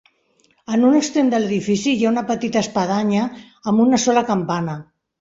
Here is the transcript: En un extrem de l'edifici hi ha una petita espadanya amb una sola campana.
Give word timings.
En 0.77 0.85
un 0.87 0.95
extrem 0.99 1.29
de 1.33 1.41
l'edifici 1.43 1.95
hi 1.99 2.09
ha 2.09 2.09
una 2.15 2.25
petita 2.33 2.65
espadanya 2.65 3.31
amb 3.37 3.89
una 3.89 4.05
sola 4.09 4.29
campana. 4.35 4.81